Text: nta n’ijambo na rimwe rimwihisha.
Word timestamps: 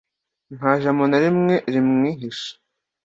nta 0.55 0.71
n’ijambo 0.73 1.03
na 1.07 1.17
rimwe 1.23 1.55
rimwihisha. 1.73 2.51